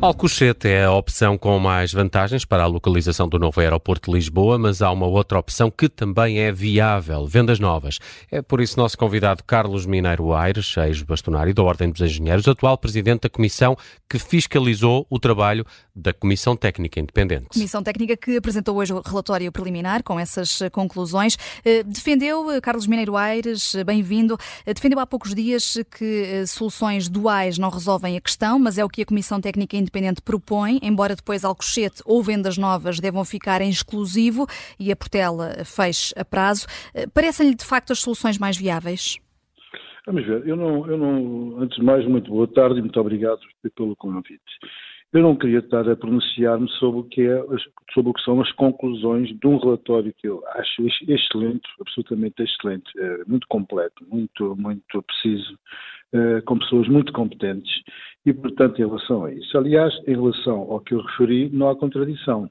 [0.00, 4.56] Alcochete é a opção com mais vantagens para a localização do novo aeroporto de Lisboa,
[4.56, 7.98] mas há uma outra opção que também é viável, vendas novas.
[8.30, 13.22] É por isso nosso convidado Carlos Mineiro Aires, ex-bastonário da Ordem dos Engenheiros, atual presidente
[13.22, 13.76] da comissão
[14.08, 17.48] que fiscalizou o trabalho da Comissão Técnica Independente.
[17.48, 21.36] Comissão Técnica que apresentou hoje o relatório preliminar com essas eh, conclusões.
[21.64, 27.68] Eh, defendeu, eh, Carlos Mineiro Aires, bem-vindo, defendeu há poucos dias que soluções duais não
[27.68, 31.46] resolvem a questão, mas é o que a Comissão Técnica Independente Independente propõe, embora depois
[31.46, 34.46] Alcochete ou vendas novas devam ficar em exclusivo
[34.78, 36.66] e a Portela feche a prazo.
[36.94, 39.18] Eh, parecem-lhe de facto as soluções mais viáveis?
[40.04, 43.40] Vamos ver, eu não, eu não, antes de mais, muito boa tarde e muito obrigado
[43.74, 44.42] pelo convite.
[45.10, 47.42] Eu não queria estar a pronunciar-me sobre o que é,
[47.94, 52.90] sobre o que são as conclusões de um relatório que eu acho excelente, absolutamente excelente,
[52.98, 55.58] eh, muito completo, muito, muito preciso,
[56.14, 57.82] eh, com pessoas muito competentes
[58.24, 59.56] e, portanto, em relação a isso.
[59.58, 62.50] Aliás, em relação ao que eu referi, não há contradição.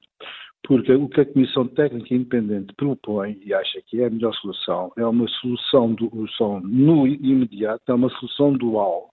[0.64, 4.92] Porque o que a Comissão Técnica Independente propõe e acha que é a melhor solução
[4.98, 9.10] é uma solução, do, solução no imediato, é uma solução dual,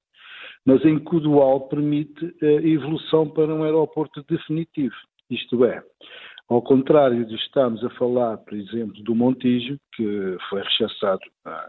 [0.67, 4.95] mas em que o dual permite a evolução para um aeroporto definitivo.
[5.31, 5.83] Isto é,
[6.49, 11.69] ao contrário de estarmos a falar, por exemplo, do Montijo, que foi rechaçado ah,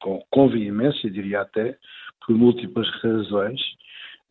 [0.00, 1.78] com, com veemência, diria até,
[2.26, 3.60] por múltiplas razões,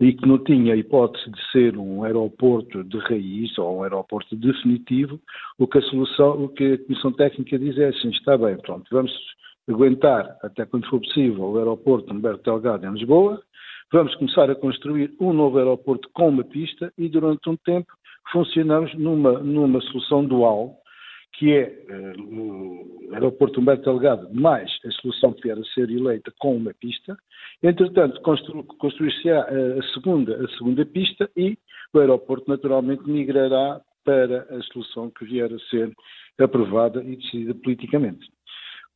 [0.02, 5.20] e que não tinha hipótese de ser um aeroporto de raiz ou um aeroporto definitivo,
[5.60, 8.84] o que a solução, o que a Comissão Técnica diz é assim, está bem, pronto,
[8.92, 9.12] vamos
[9.70, 13.40] aguentar até quando for possível o aeroporto Humberto Delgado em Lisboa,
[13.94, 17.94] vamos começar a construir um novo aeroporto com uma pista e durante um tempo
[18.32, 20.81] funcionamos numa, numa solução dual,
[21.34, 26.32] que é uh, o aeroporto Humberto Delgado mais a solução que vier a ser eleita
[26.40, 27.18] com uma pista.
[27.64, 31.58] Entretanto, constru, construir-se-á a segunda, a segunda pista e
[31.94, 35.94] o aeroporto naturalmente migrará para a solução que vier a ser
[36.40, 38.28] aprovada e decidida politicamente.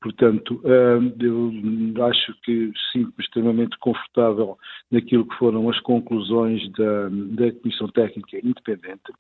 [0.06, 4.56] Portanto, eu acho que sinto-me extremamente confortável
[4.92, 9.12] naquilo que foram as conclusões da, da Comissão Técnica Independente.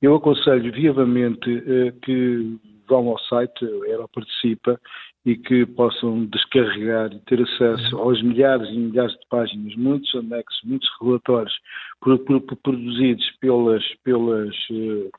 [0.00, 2.58] Eu aconselho vivamente eh, que
[2.88, 4.80] vão ao site Aeroparticipa
[5.26, 10.58] e que possam descarregar e ter acesso aos milhares e milhares de páginas, muitos anexos,
[10.64, 11.54] muitos relatórios
[12.62, 15.10] produzidos pelas, pelas, eh,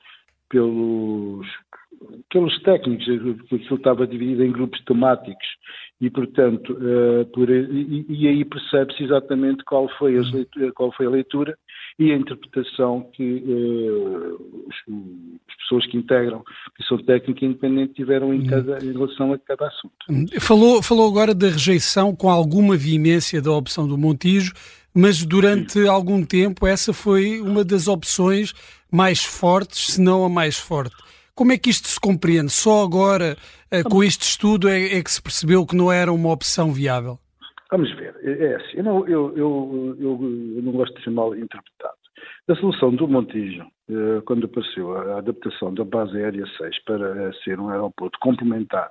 [0.49, 1.47] pelos
[2.29, 3.07] pelos técnicos,
[3.51, 5.47] aquilo estava dividido em grupos temáticos
[6.01, 11.09] e, portanto, uh, por, e, e, aí percebe-se exatamente qual foi, leitura, qual foi, a
[11.09, 11.57] leitura
[11.97, 14.66] e a interpretação que uh,
[15.50, 16.44] as pessoas que integram
[16.75, 19.95] Comissão Técnica Independente tiveram em, cada, em, relação a cada assunto.
[20.41, 24.51] Falou, falou agora da rejeição com alguma veemência da opção do Montijo,
[24.94, 25.88] mas durante Sim.
[25.88, 28.53] algum tempo essa foi uma das opções
[28.91, 30.95] mais fortes, se não a mais forte.
[31.35, 32.50] Como é que isto se compreende?
[32.50, 33.35] Só agora,
[33.69, 37.19] eh, com este estudo, é, é que se percebeu que não era uma opção viável?
[37.69, 38.16] Vamos ver.
[38.23, 41.97] É, é assim, eu não, eu, eu, eu, não gosto de ser mal interpretado.
[42.47, 47.59] A solução do Montijo, eh, quando apareceu a adaptação da base aérea 6 para ser
[47.59, 48.90] um aeroporto complementar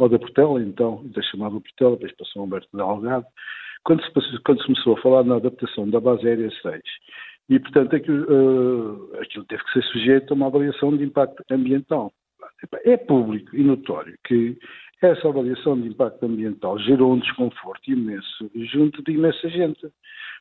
[0.00, 3.26] ao da Portela, então, da chamada Portela, depois passou a Humberto de Algado,
[3.84, 4.10] quando se,
[4.44, 6.80] quando se começou a falar na adaptação da base aérea 6
[7.48, 12.12] e, portanto, aquilo, uh, aquilo teve que ser sujeito a uma avaliação de impacto ambiental.
[12.84, 14.58] É público e notório que
[15.02, 19.86] essa avaliação de impacto ambiental gerou um desconforto imenso junto de imensa gente,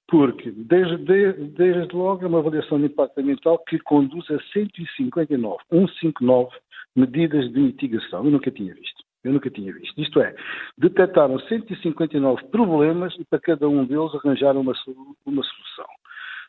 [0.07, 5.57] porque desde, desde, desde logo é uma avaliação de impacto ambiental que conduz a 159,
[5.69, 6.49] 159
[6.95, 8.23] medidas de mitigação.
[8.23, 9.03] Eu nunca tinha visto.
[9.23, 9.99] Eu nunca tinha visto.
[9.99, 10.35] Isto é,
[10.77, 14.73] detectaram 159 problemas e para cada um deles arranjaram uma,
[15.25, 15.85] uma solução.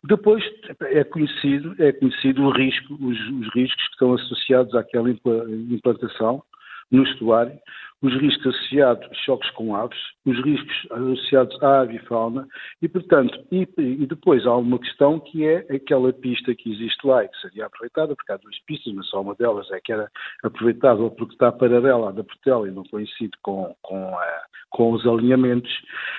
[0.09, 0.43] Depois
[0.83, 6.43] é conhecido, é conhecido o risco, os, os riscos que estão associados àquela implantação
[6.91, 7.59] no estuário,
[8.03, 12.47] os riscos associados a choques com aves, os riscos associados à avifauna
[12.83, 17.25] e, portanto, e, e, depois há uma questão que é aquela pista que existe lá
[17.25, 20.11] e que seria aproveitada, porque há duas pistas, mas só uma delas é que era
[20.45, 25.07] aproveitável porque está paralela à da Portela e não coincide com, com, a, com os
[25.07, 25.73] alinhamentos.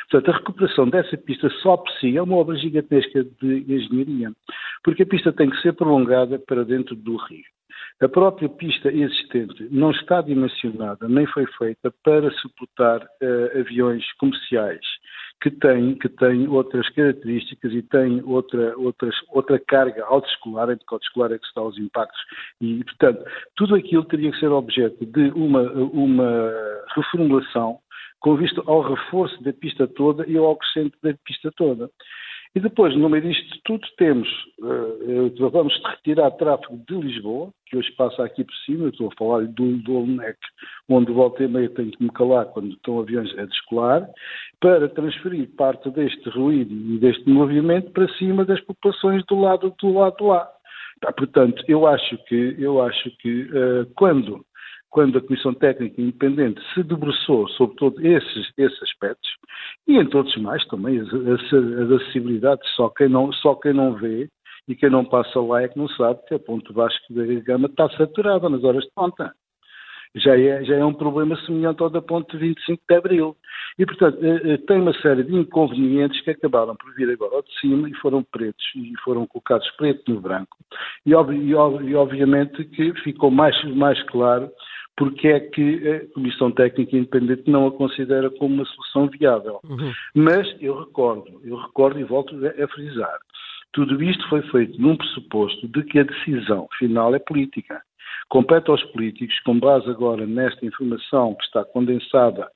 [0.10, 4.32] Portanto, a recuperação dessa pista só por si é uma obra gigantesca de engenharia,
[4.84, 7.46] porque a pista tem que ser prolongada para dentro do rio.
[8.00, 14.86] A própria pista existente não está dimensionada, nem foi feita para suportar uh, aviões comerciais
[15.42, 20.94] que têm, que têm outras características e têm outra, outras, outra carga autoescolar, entre que
[20.94, 22.20] autoescolar é que está os impactos.
[22.62, 23.24] E, portanto,
[23.56, 26.52] tudo aquilo teria que ser objeto de uma, uma
[26.96, 27.80] reformulação
[28.20, 31.90] com vista ao reforço da pista toda e ao acrescento da pista toda.
[32.56, 34.28] E depois, no meio disto tudo, temos,
[34.60, 39.16] uh, vamos retirar tráfego de Lisboa, que hoje passa aqui por cima, eu estou a
[39.16, 40.38] falar do, do Olnec,
[40.90, 44.08] onde volta e meia tenho que me calar quando estão aviões a descolar,
[44.60, 49.94] para transferir parte deste ruído e deste movimento para cima das populações do lado do
[49.94, 50.50] lado lá.
[51.16, 54.46] portanto, eu acho que, eu acho que uh, quando
[54.90, 59.30] quando a Comissão Técnica Independente se debruçou sobre todos esses, esses aspectos,
[59.88, 64.30] e em todos mais também, as, as, acessibilidade, só quem, não, só quem não vê
[64.68, 67.68] e quem não passa lá é que não sabe que a Ponte Vasco da Gama
[67.68, 69.34] está saturada nas horas de ponta.
[70.16, 73.38] Já é, já é um problema semelhante ao da Ponte 25 de Abril.
[73.78, 77.44] E, portanto, eh, eh, tem uma série de inconvenientes que acabaram por vir agora ao
[77.44, 80.58] de cima e foram pretos, e foram colocados preto no branco.
[81.06, 84.50] E, e, e obviamente que ficou mais, mais claro
[84.98, 89.60] porque é que a Comissão Técnica Independente não a considera como uma solução viável.
[89.64, 89.94] Uhum.
[90.16, 93.18] Mas eu recordo, eu recordo e volto a frisar,
[93.72, 97.80] tudo isto foi feito num pressuposto de que a decisão final é política.
[98.30, 102.48] Compete aos políticos, com base agora nesta informação que está condensada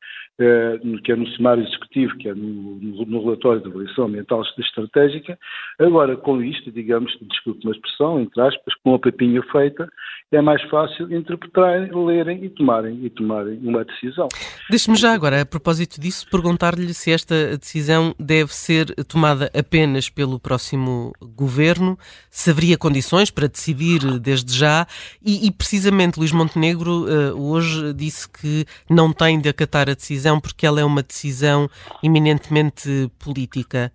[0.41, 4.41] eh, que é no sumário executivo, que é no, no, no relatório de avaliação ambiental
[4.57, 5.37] estratégica.
[5.77, 9.87] Agora, com isto, digamos, desculpe uma expressão, entre aspas, com a papinha feita,
[10.31, 14.29] é mais fácil interpretarem, lerem e tomarem, e tomarem uma decisão.
[14.69, 20.39] Deixe-me já agora, a propósito disso, perguntar-lhe se esta decisão deve ser tomada apenas pelo
[20.39, 21.97] próximo governo,
[22.29, 24.87] se haveria condições para decidir desde já,
[25.23, 30.41] e, e precisamente Luís Montenegro uh, hoje disse que não tem de acatar a decisão
[30.41, 31.69] porque ela é uma decisão
[32.03, 33.91] eminentemente política.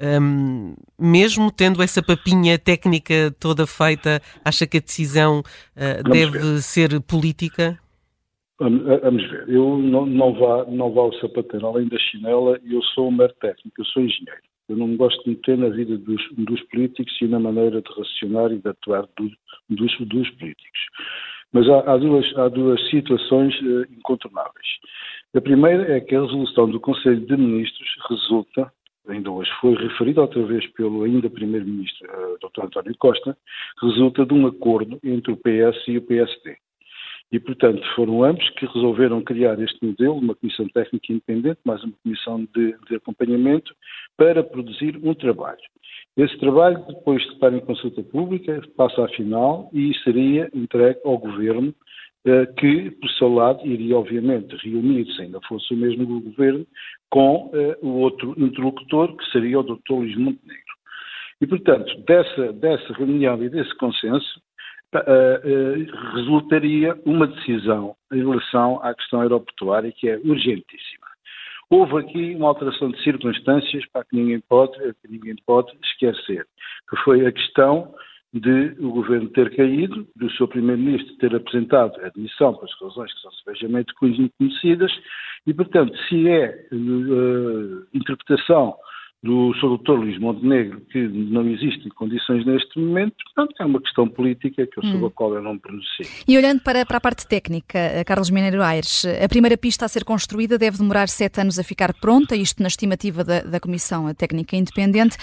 [0.00, 6.62] Um, mesmo tendo essa papinha técnica toda feita, acha que a decisão uh, deve ver.
[6.62, 7.76] ser política?
[8.60, 13.08] Vamos ver, eu não, não, vá, não vá ao sapateiro além da chinela, eu sou
[13.08, 14.42] um mero técnico, eu sou engenheiro.
[14.68, 18.52] Eu não gosto de meter na vida dos, dos políticos e na maneira de racionar
[18.52, 19.30] e de atuar do,
[19.70, 20.80] dos, dos políticos.
[21.52, 24.66] Mas há, há, duas, há duas situações uh, incontornáveis.
[25.34, 28.70] A primeira é que a resolução do Conselho de Ministros resulta,
[29.08, 32.66] ainda hoje foi referida outra vez pelo ainda Primeiro-Ministro, uh, eh, Dr.
[32.66, 33.36] António Costa,
[33.82, 36.56] resulta de um acordo entre o PS e o PSD.
[37.30, 41.92] E, portanto, foram ambos que resolveram criar este modelo, uma comissão técnica independente, mais uma
[42.02, 43.74] comissão de, de acompanhamento,
[44.16, 45.58] para produzir um trabalho.
[46.16, 51.18] Esse trabalho, depois de estar em consulta pública, passa à final e seria entregue ao
[51.18, 51.74] Governo,
[52.24, 56.66] eh, que, por seu lado, iria obviamente reunir-se, ainda fosse o mesmo governo,
[57.10, 59.92] com eh, o outro interlocutor, que seria o Dr.
[59.92, 60.74] Luís Montenegro.
[61.40, 64.40] E, portanto, dessa, dessa reunião e desse consenso,
[66.14, 71.06] resultaria uma decisão em relação à questão aeroportuária que é urgentíssima.
[71.70, 76.46] Houve aqui uma alteração de circunstâncias para que ninguém pode, que ninguém pode esquecer,
[76.88, 77.92] que foi a questão
[78.32, 83.20] de o governo ter caído, do seu primeiro-ministro ter apresentado a admissão pelas razões que
[83.20, 84.92] são sevejamente conhecidas,
[85.46, 88.74] e, portanto, se é uh, interpretação
[89.22, 89.78] do Sr.
[89.78, 89.98] Dr.
[89.98, 94.84] Luís Montenegro que não existem condições neste momento, portanto é uma questão política que eu,
[94.84, 95.06] sobre hum.
[95.06, 96.06] a qual eu não pronunciei.
[96.26, 99.88] E olhando para, para a parte técnica, eh, Carlos Mineiro Aires, a primeira pista a
[99.88, 104.12] ser construída deve demorar sete anos a ficar pronta, isto na estimativa da, da Comissão
[104.14, 105.16] Técnica Independente.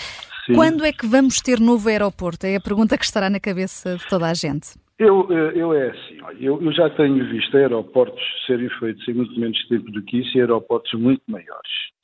[0.46, 0.54] Sim.
[0.54, 2.46] Quando é que vamos ter novo aeroporto?
[2.46, 4.78] É a pergunta que estará na cabeça de toda a gente.
[5.00, 9.40] Eu, eh, eu é assim, eu, eu já tenho visto aeroportos serem feitos em muito
[9.40, 11.96] menos tempo do que isso e aeroportos muito maiores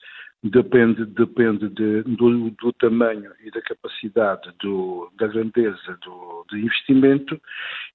[0.43, 7.39] depende, depende de, do, do, tamanho e da capacidade, do, da grandeza do, do investimento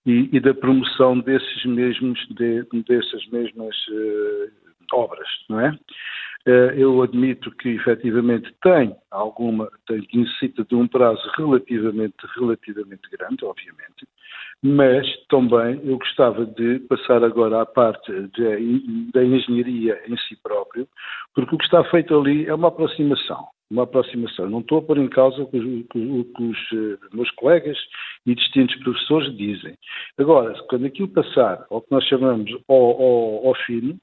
[0.05, 4.51] e, e, da promoção desses mesmos, de, dessas mesmas uh,
[4.93, 5.77] obras, não é?
[6.47, 13.45] Uh, eu admito que efetivamente tem alguma, tem, necessita de um prazo relativamente, relativamente grande,
[13.45, 14.07] obviamente,
[14.63, 18.13] mas também eu gostava de passar agora à parte
[19.13, 20.87] da engenharia em si próprio,
[21.35, 23.45] porque o que está feito ali é uma aproximação.
[23.69, 24.49] Uma aproximação.
[24.49, 25.59] Não estou a pôr em causa o que,
[25.91, 27.77] que os uh, meus colegas
[28.25, 29.77] e distintos professores dizem.
[30.17, 33.99] Agora, quando aquilo passar ao que nós chamamos ao, ao, ao fino,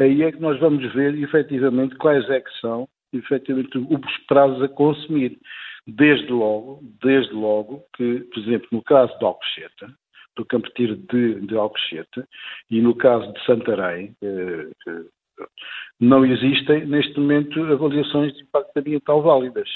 [0.00, 4.68] aí é que nós vamos ver efetivamente quais é que são efetivamente os prazos a
[4.68, 5.38] consumir.
[5.86, 9.86] Desde logo, desde logo que, por exemplo, no caso de Alcochete,
[10.36, 11.56] do Campo de Tiro de, de
[12.70, 14.70] e no caso de Santarém, eh,
[16.02, 19.68] não existem neste momento avaliações de impacto ambiental válidas.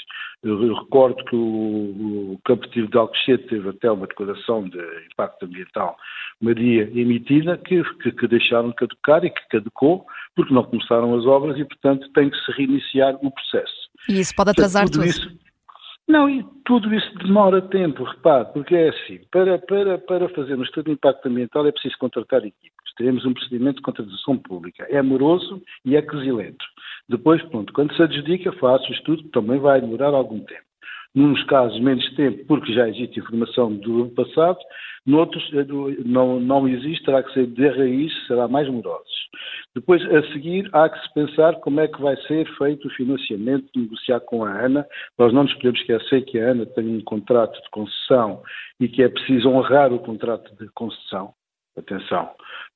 [0.43, 4.77] Eu recordo que o, o Campo de Alcochete teve até uma declaração de
[5.11, 5.95] impacto ambiental
[6.41, 10.05] Maria emitida que, que, que deixaram caducar e que caducou
[10.35, 13.89] porque não começaram as obras e, portanto, tem que se reiniciar o processo.
[14.09, 14.99] E isso pode atrasar tudo.
[14.99, 15.05] tudo.
[15.05, 15.29] Isso,
[16.07, 20.63] Não, e tudo isso demora tempo, repare, porque é assim, para, para, para fazer um
[20.63, 22.71] estudo de impacto ambiental é preciso contratar equipes.
[22.95, 24.87] Teremos um procedimento de contratação pública.
[24.89, 26.65] É moroso e é quesilento.
[27.07, 30.66] Depois, pronto, quando se adjudica, faço o estudo, também vai demorar algum tempo.
[31.17, 34.59] Nos casos, menos tempo, porque já existe informação do passado,
[35.03, 35.65] noutros eh,
[36.05, 39.27] não, não existe, terá que ser de raiz, será mais morosos.
[39.73, 43.65] Depois, a seguir, há que se pensar como é que vai ser feito o financiamento,
[43.75, 44.85] negociar com a ANA.
[45.17, 48.43] Nós não nos podemos esquecer que a ANA tem um contrato de concessão
[48.79, 51.33] e que é preciso honrar o contrato de concessão.
[51.75, 52.29] Atenção,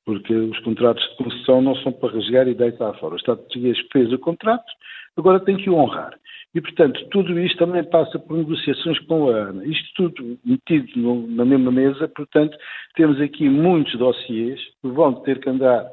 [0.03, 3.13] porque os contratos de concessão não são para rasgar e deitar fora.
[3.13, 4.65] O Estado português fez o contrato,
[5.15, 6.17] agora tem que o honrar.
[6.53, 9.65] E, portanto, tudo isto também passa por negociações com a ANA.
[9.65, 12.57] Isto tudo metido no, na mesma mesa, portanto,
[12.95, 15.89] temos aqui muitos dossiês que vão ter que andar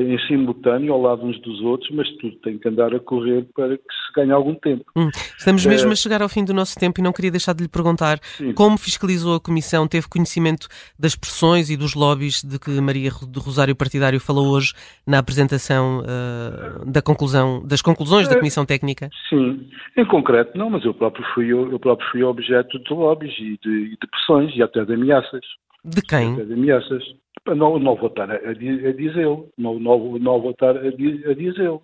[0.00, 3.76] em simultâneo, ao lado uns dos outros, mas tudo tem que andar a correr para
[3.76, 4.84] que se ganhe algum tempo.
[4.96, 5.92] Hum, estamos mesmo é...
[5.92, 8.52] a chegar ao fim do nosso tempo e não queria deixar de lhe perguntar Sim.
[8.52, 10.68] como fiscalizou a Comissão, teve conhecimento
[10.98, 14.72] das pressões e dos lobbies de que Maria do Rosário Partidário falou hoje
[15.06, 19.10] na apresentação uh, da conclusão, das conclusões da é, Comissão Técnica?
[19.28, 23.58] Sim, em concreto não, mas eu próprio fui, eu próprio fui objeto de lobbies e
[23.62, 25.44] de, de pressões e até de ameaças.
[25.84, 26.36] De quem?
[26.36, 27.02] De ameaças.
[27.46, 31.82] Não, não vou estar a, a dizê-lo, não, não, não vou estar a, a dizê-lo.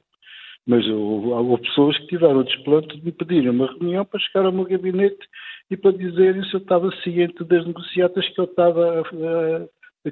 [0.67, 4.53] Mas houve, pessoas que tiveram o desplante de me pedirem uma reunião para chegar ao
[4.53, 5.27] meu gabinete
[5.71, 9.03] e para dizerem se eu estava ciente das negociatas que eu estava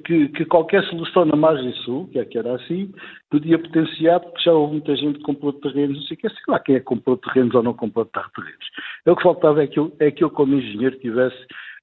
[0.04, 2.92] que, que, qualquer solução na margem sul, que, é, que era assim,
[3.30, 6.38] podia potenciar, porque já houve muita gente que comprou terrenos, não sei o que, sei
[6.48, 8.66] lá quem é que comprou terrenos ou não comprou terrenos.
[9.04, 11.36] É o que faltava é que eu, é que eu como engenheiro, tivesse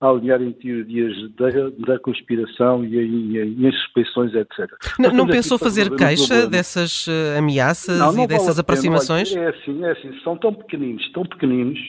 [0.04, 1.48] a alinhar em teorias da,
[1.88, 4.70] da conspiração e em, em, em suspeições, etc.
[5.00, 9.34] Não, não pensou fazer queixa dessas uh, ameaças não, não e dessas aproximações?
[9.34, 11.80] é assim, é assim, são tão pequeninos, tão pequeninos,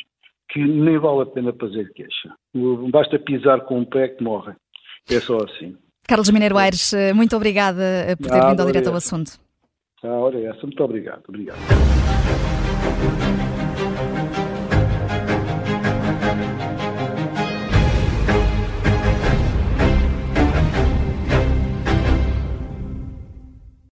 [0.49, 2.33] que nem vale a pena fazer queixa.
[2.93, 4.53] Basta pisar com um pé que morre.
[5.11, 5.77] É só assim.
[6.07, 9.33] Carlos Mineiro Aires, eh, muito obrigada eh, por ter ah, vindo ao direto ao assunto.
[10.05, 10.63] Ah, ora é essa.
[10.63, 11.23] Muito obrigado.
[11.29, 11.59] Obrigado.